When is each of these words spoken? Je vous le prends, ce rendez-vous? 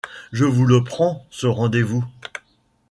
Je 0.31 0.45
vous 0.45 0.65
le 0.65 0.83
prends, 0.83 1.27
ce 1.29 1.45
rendez-vous? 1.45 2.03